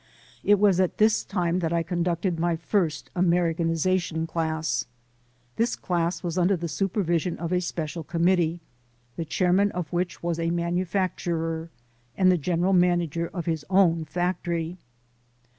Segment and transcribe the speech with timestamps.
[0.43, 4.87] It was at this time that I conducted my first Americanization class.
[5.57, 8.61] This class was under the supervision of a special committee,
[9.15, 11.69] the chairman of which was a manufacturer,
[12.17, 14.79] and the general manager of his own factory.